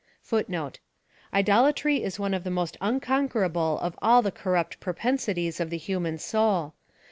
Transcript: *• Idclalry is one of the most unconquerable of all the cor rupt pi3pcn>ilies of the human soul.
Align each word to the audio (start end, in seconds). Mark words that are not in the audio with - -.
*• 0.25 0.29
Idclalry 1.31 2.01
is 2.01 2.19
one 2.19 2.33
of 2.33 2.43
the 2.43 2.49
most 2.49 2.75
unconquerable 2.81 3.77
of 3.81 3.93
all 4.01 4.23
the 4.23 4.31
cor 4.31 4.53
rupt 4.53 4.79
pi3pcn>ilies 4.79 5.59
of 5.59 5.69
the 5.69 5.77
human 5.77 6.17
soul. 6.17 6.73